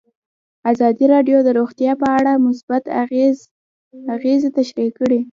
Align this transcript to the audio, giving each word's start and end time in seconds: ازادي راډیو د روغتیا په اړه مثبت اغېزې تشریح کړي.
ازادي 0.71 1.05
راډیو 1.13 1.37
د 1.43 1.49
روغتیا 1.59 1.91
په 2.01 2.07
اړه 2.17 2.43
مثبت 2.47 2.83
اغېزې 4.15 4.49
تشریح 4.59 4.89
کړي. 4.99 5.19